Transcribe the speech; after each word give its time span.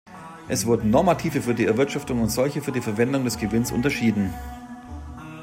Es 0.49 0.65
wurden 0.65 0.89
Normative 0.89 1.43
für 1.43 1.53
die 1.53 1.67
Erwirtschaftung 1.67 2.23
und 2.23 2.29
solche 2.29 2.63
für 2.63 2.71
die 2.71 2.81
Verwendung 2.81 3.23
des 3.23 3.37
Gewinns 3.37 3.71
unterschieden. 3.71 4.33